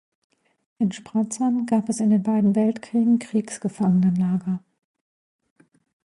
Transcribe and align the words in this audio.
In 0.79 0.91
Spratzern 0.91 1.67
gab 1.67 1.87
es 1.87 1.99
in 1.99 2.09
den 2.09 2.23
beiden 2.23 2.55
Weltkriegen 2.55 3.19
Kriegsgefangenenlager. 3.19 4.59